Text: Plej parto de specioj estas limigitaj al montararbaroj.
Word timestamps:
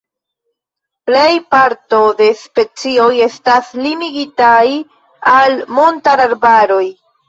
Plej 1.09 1.33
parto 1.55 1.99
de 2.23 2.31
specioj 2.41 3.13
estas 3.29 3.71
limigitaj 3.85 4.67
al 5.39 5.59
montararbaroj. 5.81 6.87